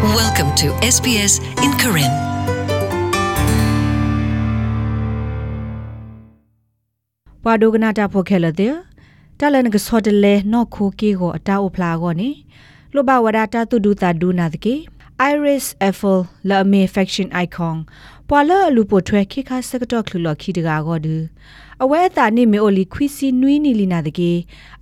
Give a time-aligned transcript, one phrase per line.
[0.00, 2.12] Welcome to SBS in Karen.
[7.44, 8.74] ပဝဒိုကနာတာဖိုခဲလတဲ့
[9.38, 12.30] တလန်ကစောတလဲနော်ခိုကီကိုအတာအိုဖလာကိုနေ
[12.94, 14.74] လောဘဝဒတာတူဒူတာဒူနာတကေ
[15.32, 17.76] Iris Eiffel la me faction icon
[18.28, 21.16] ပွာလလူပိုထွဲခိခါစကတော့ခလူလခီတကာကိုဒူ
[21.82, 24.32] အဝဲအတာနေမေအိုလီခွီစီနွီးနီလီနာတကေ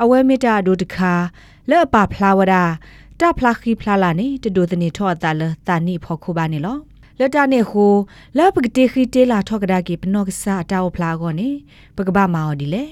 [0.02, 1.12] အဝဲမီတာဒိုတခါ
[1.70, 2.54] လဲ့ပါဖလာဝဒ
[3.20, 6.78] တဖလာခိဖလာလာနေတဒိုတနေထောအတာလတာနိဖော်ခုပါနေလော
[7.18, 7.94] လက်တာနေဟို
[8.38, 11.48] လပကတိခိတေလာထောကဒါကေပနောကစာအတာအဖလာကောနေ
[11.96, 12.84] ပကပမာအော်ဒီလေ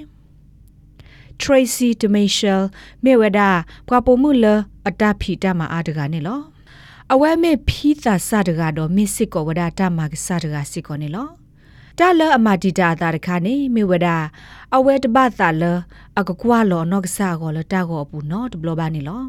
[1.42, 2.62] Tracy Demishel
[3.04, 3.40] မေဝဒ
[3.88, 4.46] ပွာပိုမှုလ
[4.88, 6.40] အတာဖီတမအားတကနေလော
[7.12, 11.28] အဝဲမေဖီသာစတကတော့မစ်စစ်ကောဝဒတာမကစတကစစ်ကောနေလော
[12.00, 14.08] တာလအမတီတာတာတခါနေမေဝဒ
[14.76, 15.62] အဝဲတပတာလ
[16.18, 19.22] အကကွာလောနောကစားကောလတာကောပူနော်တဘလဘာနေလော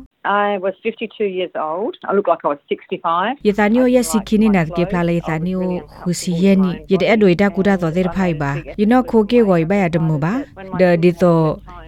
[0.45, 1.93] I was 52 years old.
[2.09, 3.48] I looked like I was 65.
[3.48, 5.55] ယသနီယယစီခိနိနာကေပလာလေသနီယ
[5.99, 10.34] ခုစီယနီယတဲ့အဒွေတာကူတာသောတဲ့ဖိုင်ပါယနောခိုကေကိုဘယာဒမဘာ
[10.79, 11.40] ဒဒီတို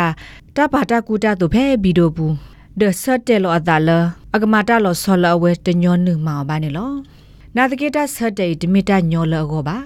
[0.57, 2.35] တပါတာကူတာတို့ဖဲဘီဒိုဘူး
[2.81, 3.91] ဒဆတ်တယ်လောအတာလ
[4.35, 6.91] အကမာတာလောဆောလအဝဲတညောနုမောဘာနေလော
[7.57, 9.79] နာတကေတာဆတ်တယ်ဒီမီတာညောလောကိုပါ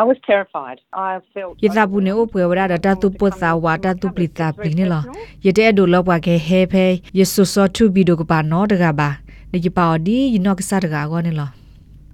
[0.00, 0.78] I was terrified.
[1.08, 5.02] I felt ယတာဘူးနေအပွေဝရတာတူပုသာဝတာတူပလီတာပလီနေလော
[5.46, 6.84] ယတဲ့ဒိုလောပွားခဲဟဲဖဲ
[7.18, 9.08] ယေဆုစောထုဘီဒိုကပါနောတကပါ
[9.52, 11.50] နေကြပါဒီယနော့ကစားတကကောနေလော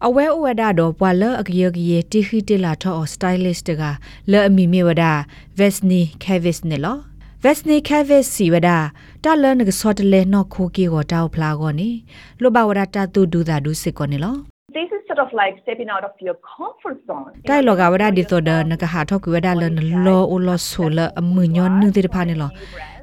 [0.07, 3.83] အဝဲအဝဒတော့ပွာလအကရကရတီခီတလာထောစတိုင်လစ်တက
[4.31, 5.05] လဲအမီမီဝဒ
[5.59, 6.97] ဗက်စနီကဲဗစ်နေလော
[7.43, 8.71] ဗက်စနီကဲဗစ်စီဝဒ
[9.25, 11.89] တာလနကစောတလဲနော်ခိုကီကိုတောက်ဖလာကောနေ
[12.43, 14.37] လောဘဝဒတာတူဒူတာဒူစစ်ကောနေလော
[14.79, 17.31] this is sort of like stepping out of your comfort zone.
[17.49, 18.85] တိုင်လောကဝဒဒီသောဒနက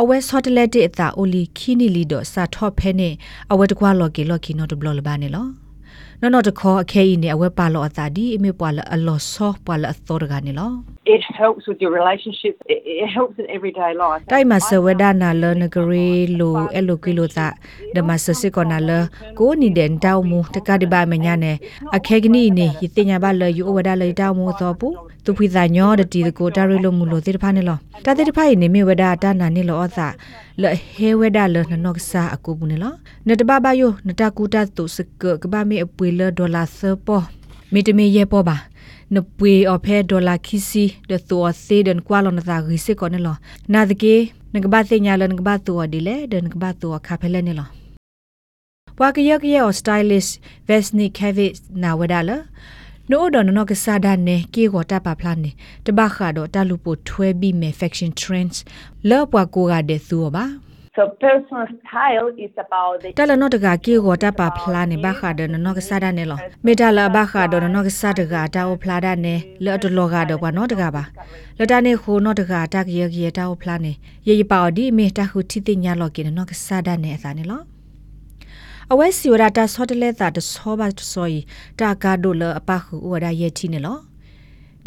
[0.00, 3.08] အဝဲဆော့တလက်တဲ့အတာအိုလီခီနီလီဒစာထော့ဖဲနေ
[3.52, 5.65] အဝဲတကွာလော်ကီလော်ကီနော်တဘလလဘာနေလော
[6.20, 10.72] နော်နော်တခေါ်အခဲဤနေအဝဲပါလော်အတာဒီအမေပွာလအလော်ဆော့ပွာလအသောတကနေလော
[11.16, 12.58] It helps with your relationships.
[12.74, 14.20] It, it helps in everyday life.
[14.32, 17.46] တိုင်မဆဝဒနာလနဂရီလိုအလိုကီလိုတာ
[17.96, 18.90] ဒမဆစစ်ကောနာလ
[19.38, 21.52] ကိုနီဒန်တောက်မူတကတိပါမညာနေ
[21.96, 24.88] အခဲကနီနေယတင်ညာပါလယူဝဒလေတောက်မူသောပူ
[25.24, 29.98] သူဖိသာညောတတီကိုတာရီလိုမူလိုတိတဖာနေလောတာတိတဖာနေမေဝဒတာနာနေလောအသ
[30.62, 32.92] လဟေဝဒလနနော့ဆာအကူဘူးနေလော
[33.28, 37.24] နတဘဘယိုနတကူတာတုစကကဘာမေအပွေလဒေါ်လာသပေါ်
[37.72, 38.56] မီတမီယေပေါ်ပါ
[39.14, 43.36] နပွေအဖဲဒေါ်လာခီစီဒသောသေဒန်ကွာလနတာဂီစေကောနေလော
[43.72, 44.14] နာဒကေ
[44.54, 47.68] နကဘာသိညာလနကဘာတောဒီလေဒန်ကဘာတောခါဖဲလဲနေလော
[48.98, 50.32] ဘွာကရကရ stylist
[50.68, 52.36] vesni kevit na wedala
[53.10, 55.50] နို့ဒနနကဆာဒန်နေကေကိုတပပလာနေ
[55.86, 58.56] တဘခါတော့တလူပိုထွဲပြီးမယ် faction trends
[59.10, 60.44] လောပွားကိုကတဲ့သူပါ
[60.96, 69.34] So personal style is about the တလနောတကကေကိုတပဖလာနေဘခါဒနနကဆာဒန်နေလောမေတလာဘခါဒနနကဆာတကတာအိုဖလာဒနေ
[69.64, 71.02] လော်တလောကတော့ဘာနောတကပါ
[71.58, 73.92] လတနေခိုနောတကတာကရကရတာအိုဖလာနေ
[74.28, 77.60] ရေရပါဒီမေတခုတိတိညာလောကေနနကဆာဒန်နေအသာနေလော
[78.92, 81.40] အဝဲစီဝရတာဆော့တလဲတာတဆောပါဆောီ
[81.80, 83.98] တာကာဒိုလအပခုဝရရဲ့တီနေလော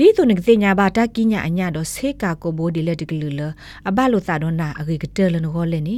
[0.01, 3.41] ဒီသူနကစညာဘာတာကိညာအညာတော့ဆေကာကိုဘိုဒီလက်တကလူလ
[3.89, 5.97] အဘလိုသာတော့နာအဂေကတဲလနခေါ်လဲနီ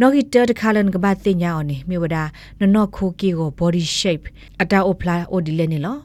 [0.00, 2.16] နော်ဂီတဲတခါလန်ကဘာတင်ညာအော်နေမြေဝဒ
[2.60, 4.24] နနော့ခိုကီကို body shape
[4.62, 5.96] အတာအိုဖလာအိုဒီလဲနေလော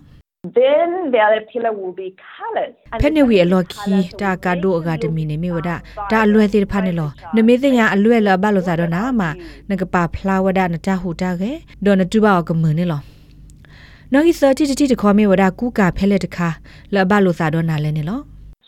[0.60, 2.74] then the other pillar will be colors.
[3.02, 5.70] ဖက်နေဝီအလော်ခီတာကာဒိုအကာဒမီနေမြေဝဒ
[6.12, 9.22] ဒါအလွယ်သေးဖာနေလောနမေတင်ညာအလွယ်လဘလိုသာတော့နာမ
[9.70, 11.52] နကပါဖလာဝဒနတဟူတာကေ
[11.86, 13.02] ဒေါ်နတူဘာကမနေလော
[14.14, 16.50] နော်ဂီ30တတိတခေါ်မြေဝဒကူကာဖဲလက်တခါ
[16.94, 18.20] လဘလိုသာတော့နာလဲနေလော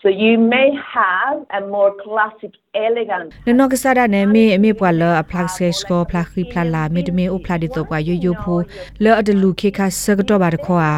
[0.01, 2.53] So you may have a more classic,
[2.87, 8.59] elegant နနောကစားရနေမေအမေပွာလအဖလက်ဆေစကိုဖလက်ခိဖလာလာမေတမေဥဖလာဒီတော့ပွာယိုယိုဖို
[9.03, 10.97] လောအတလူခေခါစကတော့ပါတခေါ်အာ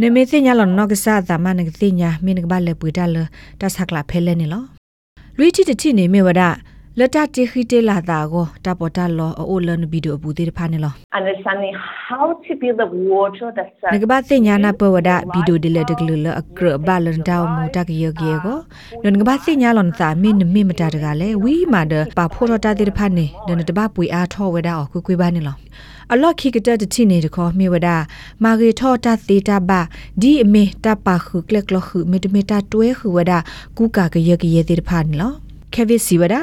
[0.00, 3.00] နေမေသိညာလောနောကစားသမနကသိညာမင်းကဘာလေပွေတ
[6.94, 11.74] လတဆခလာဖဲလဲနေလောလူတီတတိနေမေဝဒလတတိခိတေလာတာကိုတပေါ်တလောအိုလန်ဗီဒီယိုဘူးတေဖာနေလော understanding
[12.08, 18.58] how to build the water that's နကဘာသိညာနာပဝဒဗီဒီယိုဒီလက်တကလလအကရဘလန်တောင်မူတကရကေကို
[19.04, 25.56] နနကဘာသိညာလွန်သာမင်းမင်းမတာတကလည်းဝီမာဒပါဖိုရတာတေဖာနေနနတဘပွေအားထောဝဒအောကွကွေးပါနေလော
[26.12, 27.88] အလော့ခိကတတတိနေတခေါ်မြေဝဒ
[28.44, 29.80] မာဂေထောတသေးတာဘာ
[30.20, 33.32] ဒီအမေတပါခုကလကလခုမေတမေတာတွဲခုဝဒ
[33.76, 35.32] ကူကာကရကရတေဖာနေလော
[35.74, 36.36] ကေဗီစီဝဒ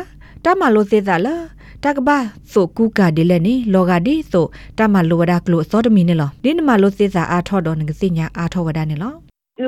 [0.45, 1.43] တမလိုသေးတာလား
[1.83, 2.17] တကဘာ
[2.51, 4.45] ဆိုကူကာဒီလည်းနီလောဂါဒီဆို
[4.77, 9.15] တမလိုဝဒကလို့စောတမီနေလောဒီနမလိုသေးတာအားထောတော့ငကစညာအားထောဝဒနေလော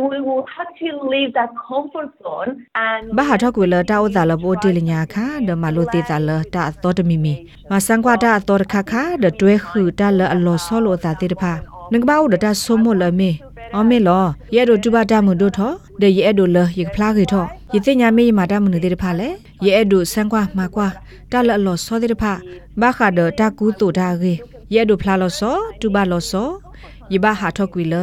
[0.10, 2.52] we will have to leave that comfort zone
[2.88, 7.34] and ဘာဟာထောက်ကွေလတာဥဇာလပိုတီလညာခါဒမလိုသေးတာလတာသောတမီမီ
[7.70, 11.54] မဆန်ကွာတာသောတခါခါဒတွဲခူတာလအလောဆောလိုသာတေတဖာ
[11.94, 13.32] နကဘာဥဒတာဆုမလမေ
[13.78, 14.26] အမေလော
[14.56, 15.72] ရဲတို့တူပါတမှုတို့ထော
[16.02, 17.46] ဒေရဲတို့လယဖလားခေထော
[17.76, 19.30] ယသိညာမေမာတမှုနေတေတဖာလေ
[19.66, 20.88] ရဲတို့ဆန်ကွာမာကွာ
[21.32, 22.34] တာလအလောဆောတေတဖာ
[22.82, 24.34] ဘာခါဒတာကူတူတာခေ
[24.74, 26.50] ရဲတို့ဖလားလောဆောတူပါလောဆော
[27.14, 27.96] ယဘဟာထောက်ကွေလ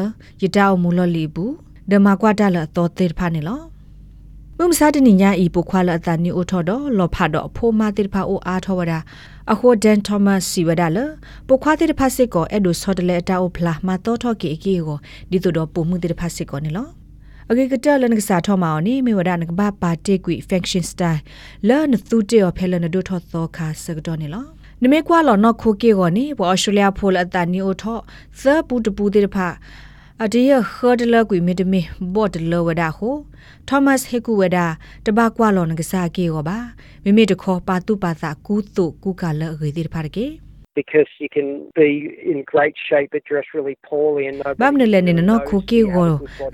[0.43, 1.53] ယတောက်မူလလီဘူး
[1.91, 3.61] ဒမကွာတာလသောတေတဖာနေလော
[4.59, 8.93] မမစားတနိညာဤပုခွာလအတနီအိုထော်တော့လောဖတ်တော့ဖိုမာတိဖာအိုအားထောဝဒ
[9.53, 10.99] အခိုဒန်သောမတ်စီဝဒါလ
[11.49, 14.99] ပုခွာတိဖာစစ်ကောအဲ့ဒိုဆော့တလေတာအိုဖလာမတော်ထော်ကီအကီကို
[15.31, 16.98] ဒီတို့တော့ပုံမှုတိဖာစစ်ကောနေလော
[17.51, 21.21] အကေကတလနကစားထောမောင်နီမေဝဒနကဘာပါတေကွီဖက်ရှင်စတိုင်
[21.69, 24.45] လာနသူတေော်ဖဲလနဒိုထော်သောခါစကတော့နေလော
[24.83, 28.03] နမေကွာလောနော်ခိုကေကိုနီဘောအော်စတြေးလျဖိုလအတနီအိုထော်
[28.41, 29.49] သပူတပူတိဖာ
[30.25, 31.81] အတေးခဒလကွေမီတမီ
[32.15, 33.15] ဘော့တလဝဒါဟို
[33.69, 34.67] သောမတ်ဟေကူဝဒါ
[35.07, 36.59] တဘကွာလောနကစားကေရောပါ
[37.05, 40.27] မိမိတခေါ်ပါတုပါသာကူတုကူကလရေတိဖာကေ
[40.81, 41.49] because you can
[41.81, 41.91] be
[42.33, 46.09] in great shape but dress really poorly and nobody ဘာမနလဲနေနော်ခိုကေကို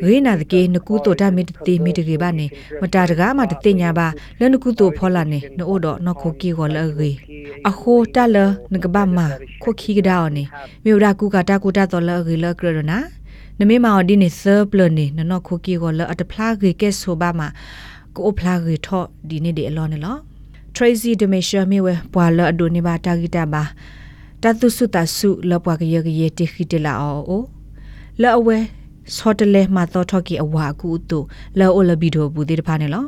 [0.07, 2.47] ရေနာတကေနကူတုတာမီတေမီတကေပါနေ
[2.83, 4.07] မတာတကားမတတိညာပါ
[4.41, 7.11] လနကူတုဖောလာနေနို့တော့နော်ခိုကေကိုလရေ
[7.69, 8.37] အခိုတလ
[8.73, 9.19] နကဘာမ
[9.63, 10.45] ခိုခီကဒါနေ
[10.85, 12.99] မြို့ရာကူကတာကူတာတော်လရေလကရနာ
[13.59, 17.49] နမေမာဒီနေဆပ်လနေနော်ခိုကေကိုလအတဖလာကေကဲဆိုပါမှာ
[18.17, 20.19] ကိုဖလာကေထော့ဒီနေဒီအလောနေလော
[20.75, 24.04] Tracy Demisha mewe bwala adoni ba tagita ba tatu su ta su
[25.51, 27.39] lo bwa ge ge ye ti khite la o o
[28.23, 28.57] la awe
[29.17, 31.19] sotele ma to thoki awa ku tu
[31.59, 33.03] la o la bi do bu de pha ne lo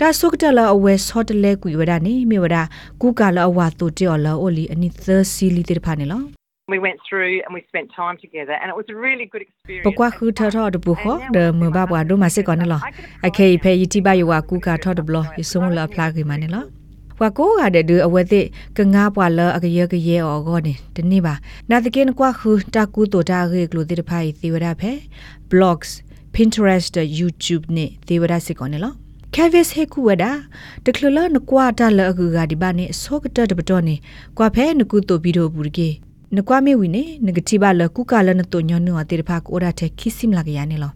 [0.00, 2.56] တာဆုကတလာအဝဲဆော့တလဲကွေဝဒနေမြေဝဒ
[3.00, 6.22] ကူကလာအဝါတူတောလာအိုလီအနိသစီလီတေဖာနေလော
[6.74, 9.86] We went through and we spent time together, and it was a really good experience.
[9.86, 12.80] ပကွာခူထထောတပူခောဒမဘဘွားဒိုမစစ်ကောနလော
[13.26, 15.16] အခေဖေယတိဘယဝကူကထောတဘလ
[17.20, 18.40] ယဆုံလဖလာကိမနေလောဝါကိုကတဲ့ဒအဝဲသိ
[18.76, 21.34] ကငါပွာလအကရကရဲအောဂောနေတနေ့ပါ
[21.70, 24.92] နာတကင်းကွာခူတာကူတိုတာရေကလိုတိတဖိုင်သေဝရဖဲ
[25.50, 25.90] blogs
[26.34, 28.94] pinterest youtube နဲ့သေဝရစစ်ကောနေလော
[29.34, 30.30] Cavis Hekuwada
[30.84, 33.94] တကလလနကွာတလအကူကဒီပါနေဆောကတတပတော်နေ
[34.38, 35.88] ကွာဖဲနကုတိုပြီးတော့ဘူးကေ
[36.36, 40.92] နကွာမေဝီနေနဂတိပါလကုကလနတုညနဝတေဖာကိုရတဲ့ခိစိမလာကရနေလော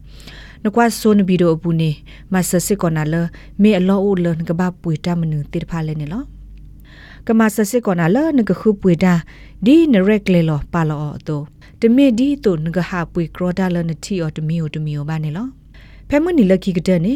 [0.65, 1.91] နကွာဆိုနဘီဒိုဘူးနေ
[2.33, 3.15] မဆစစ်ကောနာလ
[3.63, 6.23] မေအလောအိုလနကဘာပွေတမနုတေဖာလဲနေလော
[7.27, 9.15] ကမဆစစ်ကောနာလနကခုပွေတာ
[9.67, 11.45] ဒီနရက်လေလောပါလောတော့
[11.81, 15.47] တမေဒီတုနကဟာပွေကရောဒါလနတီအော်တမီယိုတမီယိုဘာနေလော
[16.09, 17.15] ဖဲမနီလကီကတဲ့နေ